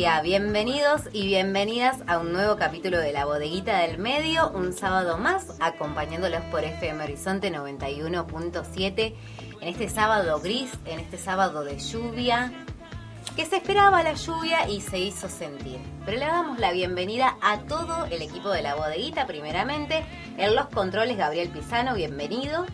[0.00, 5.58] Bienvenidos y bienvenidas a un nuevo capítulo de La Bodeguita del Medio, un sábado más,
[5.60, 9.14] acompañándolos por FM Horizonte 91.7
[9.60, 12.50] en este sábado gris, en este sábado de lluvia,
[13.36, 15.80] que se esperaba la lluvia y se hizo sentir.
[16.06, 20.02] Pero le damos la bienvenida a todo el equipo de La Bodeguita, primeramente,
[20.38, 22.64] en los controles Gabriel Pisano, bienvenido.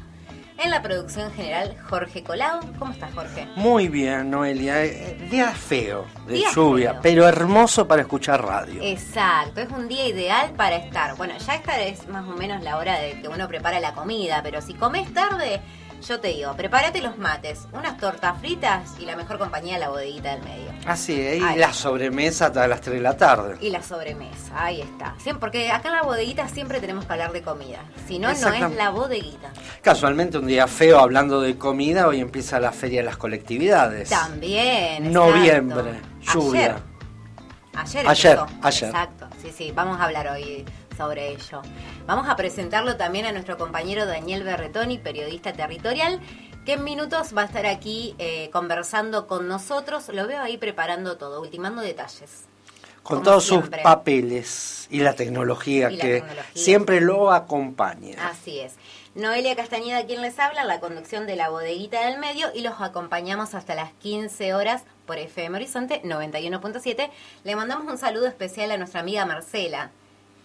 [0.59, 2.61] En la producción general, Jorge Colado.
[2.79, 3.47] ¿Cómo estás, Jorge?
[3.57, 4.85] Muy bien, Noelia.
[4.85, 7.01] Eh, Día feo de Día lluvia, feo.
[7.03, 8.81] pero hermoso para escuchar radio.
[8.83, 11.15] Exacto, es un día ideal para estar.
[11.17, 14.41] Bueno, ya esta es más o menos la hora de que uno prepara la comida,
[14.43, 15.61] pero si comes tarde,
[16.07, 20.31] yo te digo, prepárate los mates, unas tortas fritas y la mejor compañía, la bodeguita
[20.37, 20.71] del medio.
[20.87, 23.57] Así es, y la sobremesa hasta las 3 de la tarde.
[23.61, 25.15] Y la sobremesa, ahí está.
[25.19, 27.81] Siempre, porque acá en la bodeguita siempre tenemos que hablar de comida.
[28.07, 29.53] Si no, no es la bodeguita.
[29.83, 34.09] Casualmente, un día feo hablando de comida, hoy empieza la Feria de las Colectividades.
[34.09, 35.12] También.
[35.12, 35.91] Noviembre,
[36.21, 36.41] exacto.
[36.41, 36.77] lluvia.
[37.75, 38.09] Ayer.
[38.09, 38.09] Ayer.
[38.09, 38.89] Ayer, ayer.
[38.89, 39.29] Exacto.
[39.43, 39.73] Sí, sí.
[39.75, 40.65] Vamos a hablar hoy
[40.97, 41.62] sobre ello.
[42.06, 46.20] Vamos a presentarlo también a nuestro compañero Daniel Berretoni, periodista territorial,
[46.64, 50.08] que en minutos va a estar aquí eh, conversando con nosotros.
[50.08, 52.44] Lo veo ahí preparando todo, ultimando detalles.
[53.03, 53.78] Con como todos siempre.
[53.78, 56.44] sus papeles y la tecnología Y la que tecnología.
[56.55, 58.16] siempre lo acompaña.
[58.28, 58.75] Así es.
[59.14, 63.54] Noelia Castañeda, quien les habla, la conducción de la bodeguita del medio y los acompañamos
[63.54, 67.10] hasta las 15 horas por FM Horizonte 91.7.
[67.44, 69.92] Le mandamos un saludo especial a nuestra amiga Marcela,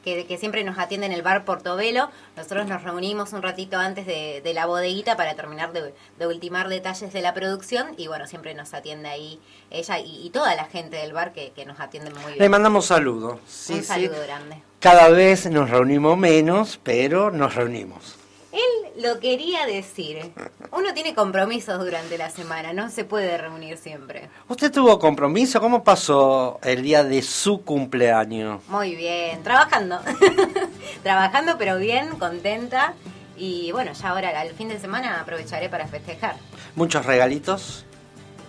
[0.04, 2.10] que, que siempre nos atiende en el bar Portobelo.
[2.36, 6.70] Nosotros nos reunimos un ratito antes de, de la bodeguita para terminar de, de ultimar
[6.70, 9.40] detalles de la producción y bueno, siempre nos atiende ahí
[9.70, 12.52] ella y, y toda la gente del bar que, que nos atiende muy Le bien.
[12.52, 13.40] mandamos saludos.
[13.48, 13.86] Sí, un sí.
[13.86, 14.62] saludo grande.
[14.80, 18.16] Cada vez nos reunimos menos, pero nos reunimos.
[19.02, 20.32] Lo quería decir.
[20.72, 24.30] Uno tiene compromisos durante la semana, no se puede reunir siempre.
[24.48, 25.60] ¿Usted tuvo compromiso?
[25.60, 28.62] ¿Cómo pasó el día de su cumpleaños?
[28.68, 30.00] Muy bien, trabajando.
[31.04, 32.94] trabajando, pero bien, contenta.
[33.38, 36.36] Y bueno, ya ahora al fin de semana aprovecharé para festejar.
[36.76, 37.86] ¿Muchos regalitos?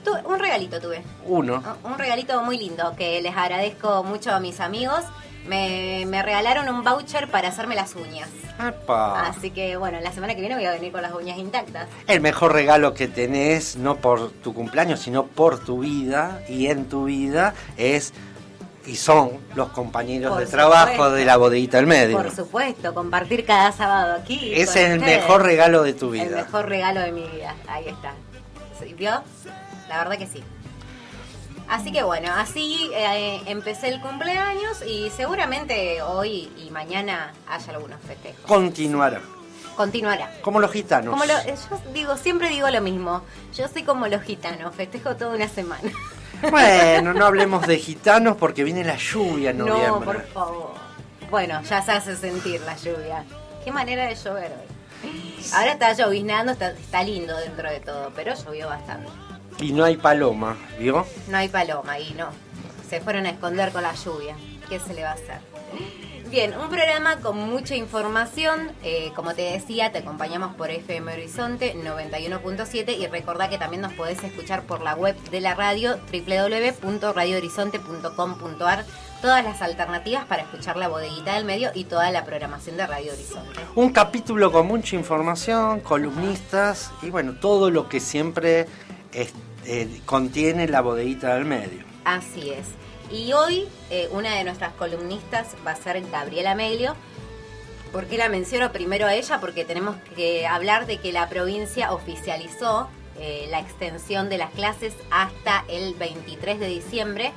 [0.04, 1.02] Tuve, un regalito tuve.
[1.24, 1.62] Uno.
[1.84, 5.02] Un regalito muy lindo que les agradezco mucho a mis amigos.
[5.46, 8.28] Me, me regalaron un voucher para hacerme las uñas.
[8.58, 9.26] ¡Apa!
[9.26, 11.88] Así que bueno, la semana que viene voy a venir con las uñas intactas.
[12.06, 16.88] El mejor regalo que tenés, no por tu cumpleaños, sino por tu vida y en
[16.88, 18.12] tu vida, es
[18.84, 21.12] y son los compañeros Por de trabajo supuesto.
[21.14, 22.16] de la bodeguita del medio.
[22.16, 24.52] Por supuesto, compartir cada sábado aquí.
[24.54, 25.20] Ese es el ustedes.
[25.22, 26.24] mejor regalo de tu vida.
[26.24, 27.54] El mejor regalo de mi vida.
[27.68, 28.12] Ahí está.
[28.80, 29.22] ¿Sí, ¿Vio?
[29.88, 30.42] La verdad que sí.
[31.72, 37.98] Así que bueno, así eh, empecé el cumpleaños y seguramente hoy y mañana haya algunos
[38.02, 38.42] festejos.
[38.42, 39.22] Continuará.
[39.74, 40.30] Continuará.
[40.42, 41.12] Como los gitanos.
[41.12, 43.22] Como lo, yo digo, siempre digo lo mismo.
[43.54, 45.90] Yo soy como los gitanos, festejo toda una semana.
[46.50, 49.88] Bueno, no hablemos de gitanos porque viene la lluvia en noviembre.
[49.88, 50.74] No, por favor.
[51.30, 53.24] Bueno, ya se hace sentir la lluvia.
[53.64, 55.10] Qué manera de llover hoy.
[55.54, 59.08] Ahora está lloviznando, está, está lindo dentro de todo, pero llovió bastante.
[59.58, 61.06] Y no hay paloma, ¿vio?
[61.28, 62.28] No hay paloma y no.
[62.88, 64.36] Se fueron a esconder con la lluvia.
[64.68, 65.40] ¿Qué se le va a hacer?
[66.32, 68.72] Bien, un programa con mucha información.
[68.82, 73.92] Eh, como te decía, te acompañamos por FM Horizonte 91.7 y recordá que también nos
[73.92, 78.86] podés escuchar por la web de la radio www.radiohorizonte.com.ar.
[79.20, 83.12] Todas las alternativas para escuchar la bodeguita del medio y toda la programación de Radio
[83.12, 83.60] Horizonte.
[83.74, 88.66] Un capítulo con mucha información, columnistas y bueno, todo lo que siempre
[89.12, 89.32] es-
[89.66, 91.84] eh, contiene la bodeguita del medio.
[92.04, 92.66] Así es.
[93.10, 96.96] Y hoy eh, una de nuestras columnistas va a ser Gabriela Meglio.
[97.92, 99.38] ¿Por qué la menciono primero a ella?
[99.40, 102.88] Porque tenemos que hablar de que la provincia oficializó
[103.18, 107.32] eh, la extensión de las clases hasta el 23 de diciembre.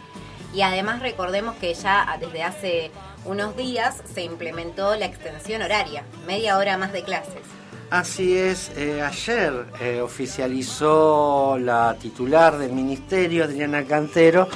[0.54, 2.92] Y además recordemos que ya desde hace
[3.26, 7.42] unos días se implementó la extensión horaria, media hora más de clases.
[7.90, 14.48] Así es, eh, ayer eh, oficializó la titular del ministerio, Adriana Cantero,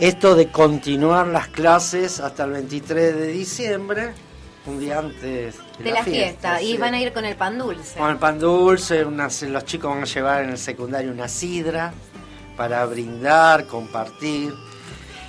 [0.00, 4.14] esto de continuar las clases hasta el 23 de diciembre,
[4.66, 5.20] un día antes
[5.78, 6.62] de, De la fiesta.
[6.62, 6.76] Y sí.
[6.78, 7.98] van a ir con el pan dulce.
[7.98, 11.92] Con el pan dulce, unas- los chicos van a llevar en el secundario una sidra
[12.56, 14.52] para brindar, compartir.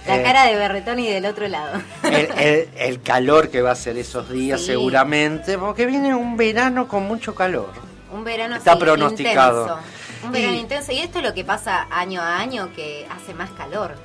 [0.07, 1.81] La Eh, cara de Berretoni del otro lado.
[2.03, 4.67] el, el- el calor que va a ser esos días Sí.
[4.67, 7.71] seguramente, porque viene un verano con mucho calor.
[8.11, 9.61] Un verano Está pronosticado.
[9.63, 9.81] intenso.
[10.25, 10.91] Un verano Y- intenso.
[10.91, 13.95] Y esto es lo que pasa año a año, que hace más calor.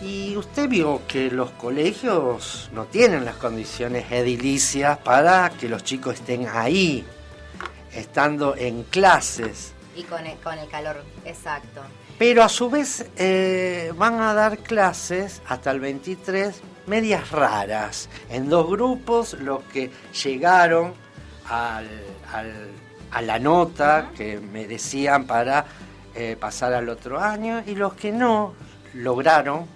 [0.00, 6.14] Y usted vio que los colegios no tienen las condiciones edilicias para que los chicos
[6.14, 7.04] estén ahí,
[7.92, 9.72] estando en clases.
[9.96, 11.80] Y con el, con el calor, exacto.
[12.18, 18.48] Pero a su vez eh, van a dar clases hasta el 23 medias raras, en
[18.48, 19.90] dos grupos, los que
[20.24, 20.94] llegaron
[21.50, 21.80] a
[23.22, 25.64] la nota que merecían para
[26.20, 28.54] eh, pasar al otro año y los que no
[28.94, 29.66] lograron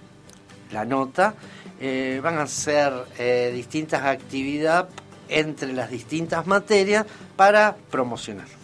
[0.73, 1.35] la nota
[1.79, 4.91] eh, van a hacer eh, distintas actividades
[5.29, 7.05] entre las distintas materias
[7.37, 8.62] para promocionar.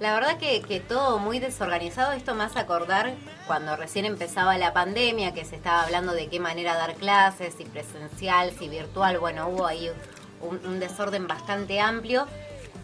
[0.00, 3.14] La verdad que, todo muy desorganizado, esto más acordar
[3.48, 7.64] cuando recién empezaba la pandemia, que se estaba hablando de qué manera dar clases, si
[7.64, 9.90] presencial, si virtual, bueno, hubo ahí
[10.40, 12.28] un, desorden bastante amplio.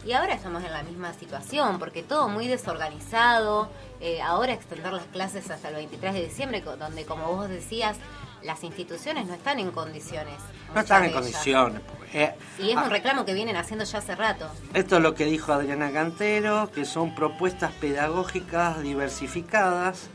[0.04, 3.68] Y ahora estamos en la misma situación, porque todo muy desorganizado.
[4.00, 7.96] Eh, ahora extender las clases hasta el 23 de diciembre, donde, como vos decías,
[8.44, 10.36] las instituciones no están en condiciones.
[10.74, 11.80] No están en condiciones.
[12.12, 14.48] Eh, y es un ah, reclamo que vienen haciendo ya hace rato.
[14.74, 20.08] Esto es lo que dijo Adriana Cantero, que son propuestas pedagógicas diversificadas,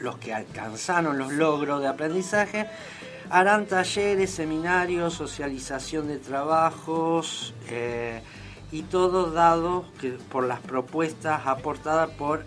[0.00, 2.66] los que alcanzaron los logros de aprendizaje,
[3.30, 8.22] harán talleres, seminarios, socialización de trabajos eh,
[8.72, 12.44] y todo dado que, por las propuestas aportadas por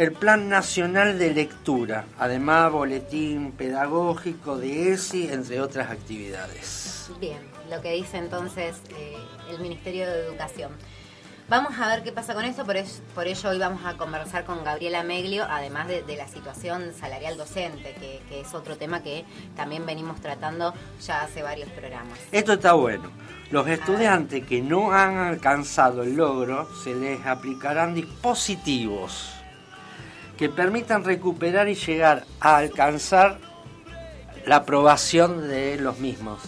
[0.00, 7.10] el Plan Nacional de Lectura, además boletín pedagógico de ESI, entre otras actividades.
[7.20, 9.18] Bien, lo que dice entonces eh,
[9.50, 10.72] el Ministerio de Educación.
[11.50, 12.76] Vamos a ver qué pasa con eso, por,
[13.14, 17.94] por ello hoy vamos a conversar con Gabriela Meglio, además de, la situación salarial docente,
[18.00, 20.72] que, que, es otro tema que también venimos tratando
[21.04, 22.18] ya hace varios programas.
[22.32, 23.10] Esto está bueno.
[23.50, 29.39] Los estudiantes que no han alcanzado el logro, se les aplicarán dispositivos
[30.40, 33.38] que permitan recuperar y llegar a alcanzar
[34.46, 36.40] la aprobación de los mismos.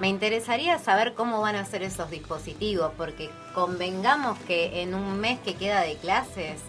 [0.00, 5.38] Me interesaría saber cómo van a ser esos dispositivos, porque convengamos que en un mes
[5.38, 6.60] que queda de clases,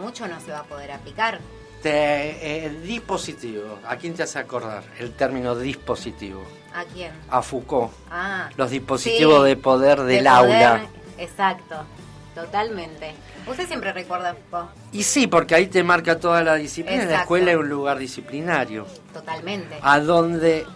[0.00, 1.38] mucho no se va a poder aplicar.
[1.84, 6.42] el eh, dispositivo, ¿a quién te hace acordar el término dispositivo?
[6.74, 7.12] ¿A quién?
[7.30, 7.92] A Foucault.
[8.10, 10.84] Ah, los dispositivos de poder del aula.
[11.16, 11.86] Exacto,
[12.34, 13.14] totalmente.
[13.46, 14.36] Usted siempre recuerda
[14.92, 17.04] Y sí, porque ahí te marca toda la disciplina.
[17.04, 18.86] La escuela es un lugar disciplinario.
[19.12, 19.78] Totalmente.
[19.82, 20.66] A donde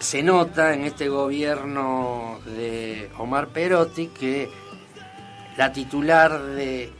[0.00, 4.50] se nota en este gobierno de Omar Perotti que
[5.56, 6.92] la titular de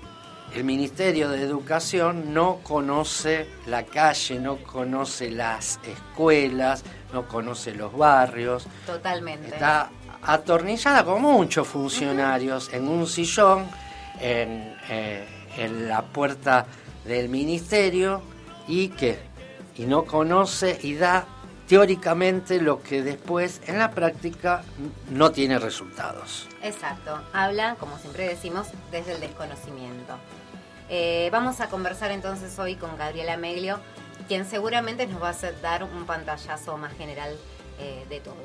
[0.54, 7.96] el Ministerio de Educación no conoce la calle, no conoce las escuelas, no conoce los
[7.96, 8.66] barrios.
[8.86, 9.48] Totalmente.
[9.48, 9.90] Está
[10.22, 13.66] atornillada con muchos funcionarios en un sillón
[14.22, 15.26] eh,
[15.56, 16.66] en, la puerta
[17.04, 18.22] del ministerio
[18.68, 19.18] y que
[19.76, 21.26] y no conoce y da
[21.66, 24.62] teóricamente lo que después en la práctica
[25.10, 26.46] no tiene resultados.
[26.62, 30.14] Exacto, habla, como siempre decimos, desde el desconocimiento.
[30.88, 33.80] Eh, vamos a conversar entonces hoy con Gabriela Meglio,
[34.28, 37.36] quien seguramente nos va a dar un pantallazo más general
[37.80, 38.36] eh, de todo.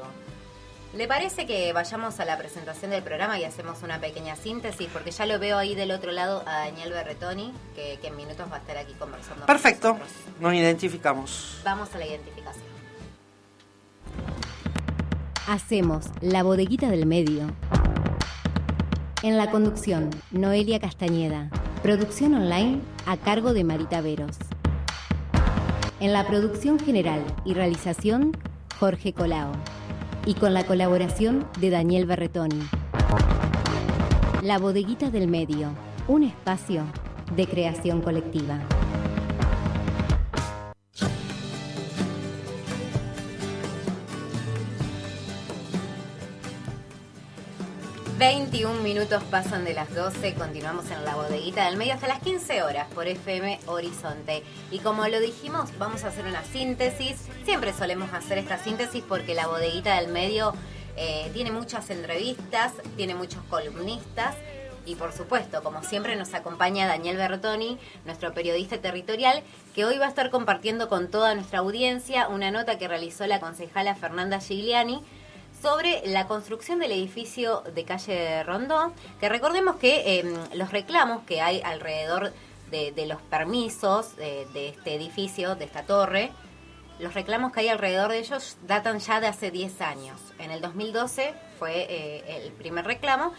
[0.97, 4.89] ¿Le parece que vayamos a la presentación del programa y hacemos una pequeña síntesis?
[4.91, 8.55] Porque ya lo veo ahí del otro lado a Daniel Berretoni, que, en minutos va
[8.55, 9.45] a estar aquí conversando.
[9.45, 9.95] Perfecto,
[10.39, 11.61] nos identificamos.
[11.63, 12.65] Vamos a la identificación.
[15.47, 17.45] Hacemos la bodeguita del medio.
[19.21, 21.51] En la conducción, Noelia Castañeda.
[21.83, 24.35] Producción online a cargo de Marita Veros.
[25.99, 28.35] En la producción general y realización,
[28.79, 29.51] Jorge Colao
[30.27, 32.59] y con la colaboración de Daniel Berretoni.
[34.43, 35.69] La bodeguita del medio,
[36.09, 36.83] un espacio
[37.37, 38.59] de creación colectiva.
[48.17, 52.63] 21 minutos pasan de las 12, continuamos en la bodeguita del medio hasta las 15
[52.63, 54.41] horas por FM Horizonte.
[54.71, 57.27] Y como lo dijimos, vamos a hacer una síntesis.
[57.45, 60.55] Siempre solemos hacer esta síntesis porque la bodeguita del medio
[60.95, 64.35] eh, tiene muchas entrevistas, tiene muchos columnistas.
[64.87, 69.43] Y por supuesto, como siempre, nos acompaña Daniel Bertoni, nuestro periodista territorial,
[69.75, 73.39] que hoy va a estar compartiendo con toda nuestra audiencia una nota que realizó la
[73.39, 75.03] concejala Fernanda Gigliani
[75.61, 81.41] sobre la construcción del edificio de calle Rondó, que recordemos que em, los reclamos que
[81.41, 82.33] hay alrededor
[82.69, 86.31] de, los permisos de, este edificio, de esta torre,
[86.99, 90.19] los reclamos que hay alrededor de ellos datan ya de hace 10 años.
[90.39, 93.33] En el 2012 fue eh, el primer reclamo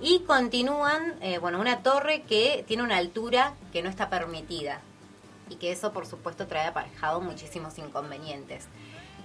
[0.00, 4.80] y continúan, eh, bueno, una torre que tiene una altura que no está permitida
[5.48, 8.66] y que eso por supuesto trae aparejado muchísimos inconvenientes.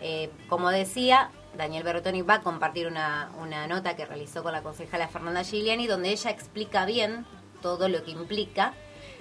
[0.01, 3.29] Eh, como decía, Daniel Bertoni va a compartir una,
[3.67, 7.25] nota que realizó con la concejala Fernanda Giuliani, donde ella explica bien
[7.61, 8.73] todo lo que implica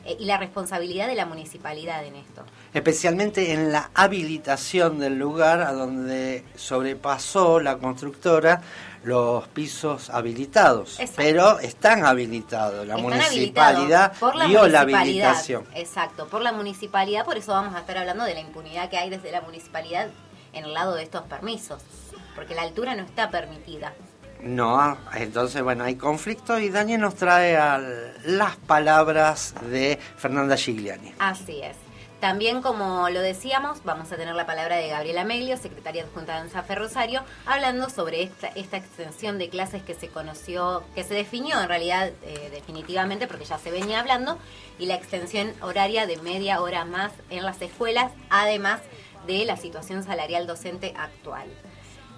[0.04, 2.42] eh, y la responsabilidad de la municipalidad en esto.
[2.74, 8.62] Especialmente en la habilitación del lugar a donde sobrepasó la constructora
[9.04, 12.86] los pisos habilitados, pero están habilitados.
[12.86, 15.64] La municipalidad por la dio la habilitación.
[15.74, 19.10] Exacto, por la municipalidad, por eso vamos a estar hablando de la impunidad que hay
[19.10, 20.08] desde la municipalidad
[20.52, 21.82] en el lado de estos permisos,
[22.34, 23.92] porque la altura no está permitida.
[24.42, 27.56] No, entonces bueno, hay conflicto y Daniel nos trae
[28.24, 31.14] las palabras de Fernanda Gigliani.
[31.18, 31.76] Así es.
[32.22, 36.42] También, como lo decíamos, vamos a tener la palabra de Gabriela Meglio, secretaria adjunta de
[36.42, 41.60] ANSAFE Rosario, hablando sobre esta, esta extensión de clases que se conoció, que se definió
[41.60, 44.38] en realidad eh, definitivamente, porque ya se venía hablando,
[44.78, 48.80] y la extensión horaria de media hora más en las escuelas, además
[49.26, 51.48] de la situación salarial docente actual.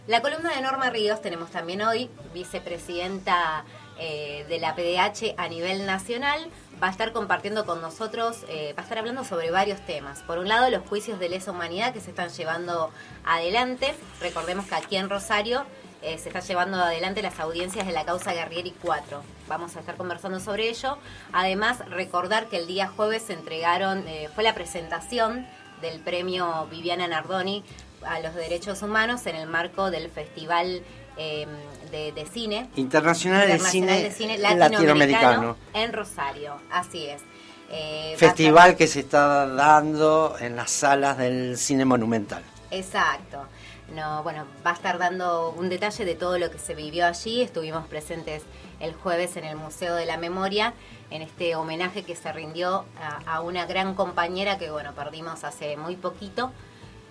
[0.07, 3.65] La columna de Norma Ríos tenemos también hoy, vicepresidenta
[3.99, 6.47] eh, de la PDH a nivel nacional,
[6.83, 10.21] va a estar compartiendo con nosotros, eh, va a estar hablando sobre varios temas.
[10.21, 12.91] Por un lado, los juicios de lesa humanidad que se están llevando
[13.25, 13.95] adelante.
[14.21, 15.65] Recordemos que aquí en Rosario
[16.03, 19.23] eh, se está llevando adelante las audiencias de la causa Guerrieri 4.
[19.49, 20.99] Vamos a estar conversando sobre ello.
[21.33, 25.47] Además, recordar que el día jueves se entregaron, fue la presentación
[25.81, 27.65] del premio Viviana Nardoni
[28.07, 30.83] a los derechos humanos en el marco del Festival
[31.17, 31.49] Em,
[31.93, 32.69] de, cine.
[32.75, 37.23] Internacional, de, cine latinoamericano, en Rosario, así es.
[37.71, 42.43] Eh, Festival que se está dando en las salas del cine monumental.
[42.73, 43.47] Exacto.
[43.95, 47.43] No, bueno, va a estar dando un detalle de todo lo que se vivió allí.
[47.43, 48.43] Estuvimos presentes
[48.81, 50.75] el jueves en el Museo de la Memoria
[51.11, 55.77] en este homenaje que se rindió a, a una gran compañera que bueno perdimos hace
[55.77, 56.51] muy poquito,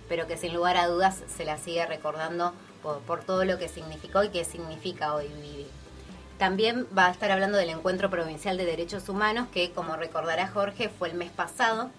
[0.08, 2.52] pero que sin lugar a dudas se la sigue recordando
[3.06, 5.66] por, todo lo que significó y que significa hoy vivir.
[6.38, 10.88] También va a estar hablando del Encuentro Provincial de Derechos Humanos, que como recordará Jorge
[10.88, 11.90] fue el mes pasado,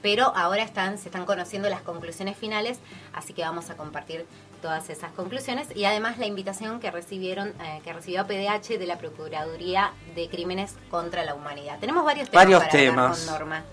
[0.00, 2.78] pero ahora están, se están conociendo las conclusiones finales,
[3.12, 4.26] así que vamos a compartir
[4.62, 8.96] todas esas conclusiones y además la invitación que recibieron, eh, que recibió PDH de la
[8.96, 11.78] Procuraduría de Crímenes contra la Humanidad.
[11.80, 13.18] Tenemos varios temas varios temas.
[13.18, 13.64] con Norma,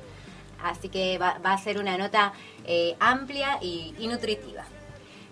[0.64, 2.34] así que va, a ser una nota
[2.66, 4.66] eh, amplia y nutritiva.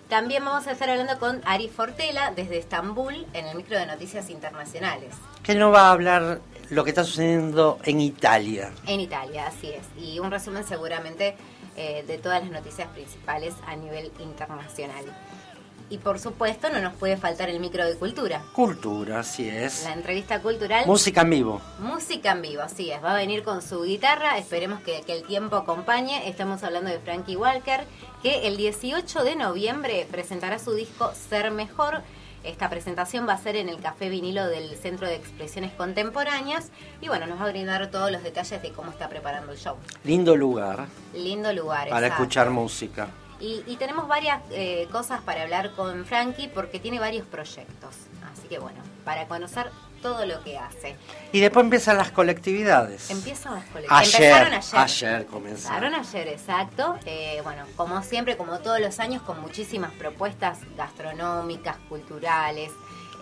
[0.08, 4.30] También vamos a estar hablando con Ari Fortela desde Estambul en el micro de noticias
[4.30, 5.14] internacionales.
[5.42, 8.72] Que no va a hablar lo que está sucediendo en Italia.
[8.86, 9.82] En Italia, así es.
[10.02, 11.36] Y un resumen seguramente
[11.76, 15.04] eh, de todas las noticias principales a nivel internacional.
[15.90, 18.42] Y por supuesto no nos puede faltar el micro de cultura.
[18.52, 19.84] Cultura, así es.
[19.84, 20.86] La entrevista cultural.
[20.86, 21.60] Música en vivo.
[21.78, 23.02] Música en vivo, así es.
[23.02, 26.28] Va a venir con su guitarra, esperemos que, que el tiempo acompañe.
[26.28, 27.84] Estamos hablando de Frankie Walker,
[28.22, 32.02] que el 18 de noviembre presentará su disco Ser Mejor.
[32.44, 37.08] Esta presentación va a ser en el Café Vinilo del Centro de Expresiones Contemporáneas y
[37.08, 39.76] bueno, nos va a brindar todos los detalles de cómo está preparando el show.
[40.04, 40.86] Lindo lugar.
[41.14, 41.88] Lindo lugar.
[41.88, 43.08] Para escuchar música.
[43.40, 47.94] Y, tenemos varias eh, cosas para hablar con Frankie porque tiene varios proyectos.
[48.32, 49.70] Así que bueno, para conocer
[50.02, 50.96] todo lo que hace.
[51.32, 53.10] Y después empiezan las colectividades.
[53.10, 54.14] Empiezan las colectividades.
[54.14, 54.80] Empezaron ayer.
[54.80, 55.94] Ayer comenzaron.
[55.94, 56.98] ayer, exacto.
[57.04, 62.70] Eh, bueno, como siempre, como todos los años, con muchísimas propuestas gastronómicas, culturales.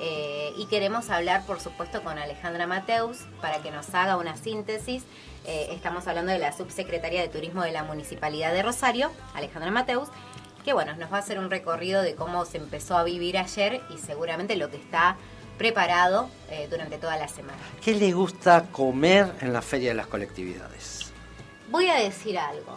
[0.00, 5.04] Eh, y queremos hablar, por supuesto, con Alejandra Mateus para que nos haga una síntesis
[5.46, 10.08] eh, estamos hablando de la subsecretaria de Turismo de la Municipalidad de Rosario, Alejandra Mateus,
[10.64, 13.80] que bueno, nos va a hacer un recorrido de cómo se empezó a vivir ayer
[13.94, 15.16] y seguramente lo que está
[15.56, 17.58] preparado eh, durante toda la semana.
[17.80, 21.12] ¿Qué le gusta comer en la Feria de las Colectividades?
[21.70, 22.76] Voy a decir algo.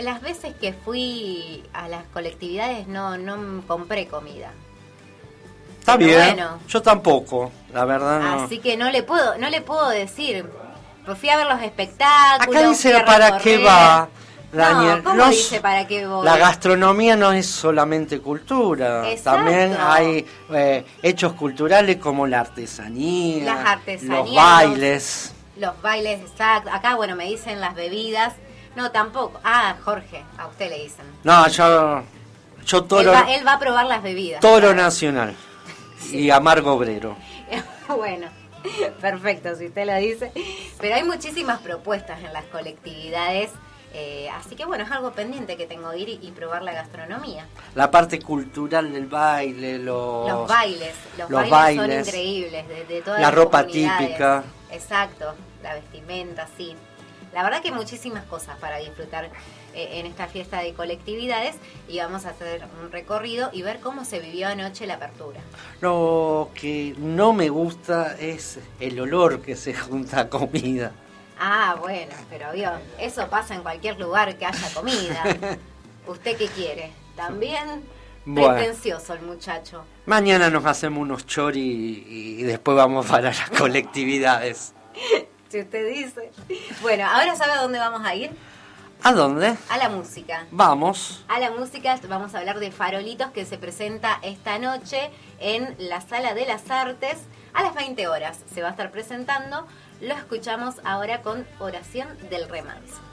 [0.00, 4.52] Las veces que fui a las colectividades no, no compré comida.
[5.82, 6.38] Está bien.
[6.68, 8.44] yo tampoco, la verdad no.
[8.44, 10.48] Así que no le puedo, no le puedo decir.
[11.04, 12.56] Pues fui a ver los espectáculos.
[12.56, 14.08] Acá dice para qué va.
[14.52, 16.24] Daniel, no, dice para qué voy?
[16.24, 23.66] La gastronomía no es solamente cultura, también hay eh, hechos culturales como la artesanía, las
[23.66, 25.34] artesanías, los bailes.
[25.56, 26.70] Los, bailes, exacto.
[26.70, 28.34] Acá, bueno, me dicen las bebidas.
[28.76, 29.40] No, tampoco.
[29.42, 31.06] Ah, Jorge, a usted le dicen.
[31.24, 32.02] No, yo,
[32.64, 34.40] yo todo él, va, él va a probar las bebidas.
[34.40, 35.34] Toro nacional
[36.10, 37.16] y amargo obrero.
[37.96, 38.28] bueno.
[39.00, 40.32] Perfecto, si usted lo dice.
[40.80, 43.50] Pero hay muchísimas propuestas en las colectividades.
[43.94, 47.46] Eh, así que bueno, es algo pendiente que tengo de ir y, probar la gastronomía.
[47.74, 50.94] La parte cultural del baile, los, los bailes.
[51.18, 54.44] Los, bailes, son increíbles, de, La ropa típica.
[54.70, 56.74] Exacto, la vestimenta, sí.
[57.32, 59.30] La verdad que muchísimas cosas para disfrutar
[59.74, 61.54] eh, en esta fiesta de colectividades
[61.88, 65.40] y vamos a hacer un recorrido y ver cómo se vivió anoche la apertura.
[65.80, 70.92] Lo que no me gusta es el olor que se junta a comida.
[71.40, 75.24] Ah, bueno, pero vio, eso pasa en cualquier lugar que haya comida.
[76.06, 76.92] ¿Usted qué quiere?
[77.16, 77.82] También
[78.26, 78.54] Bueno.
[78.56, 79.84] pretencioso el muchacho.
[80.06, 84.74] Mañana nos hacemos unos chori y después vamos para las colectividades.
[85.52, 86.30] Si usted dice.
[86.80, 88.30] Bueno, ahora sabe a dónde vamos a ir.
[89.02, 89.54] ¿A dónde?
[89.68, 90.46] A la música.
[90.50, 91.26] Vamos.
[91.28, 96.00] A la música vamos a hablar de Farolitos que se presenta esta noche en la
[96.00, 97.18] Sala de las Artes
[97.52, 98.38] a las 20 horas.
[98.54, 99.66] Se va a estar presentando.
[100.00, 103.11] Lo escuchamos ahora con Oración del Remanso.